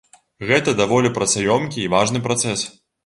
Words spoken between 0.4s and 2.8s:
Гэта даволі працаёмкі і важны працэс.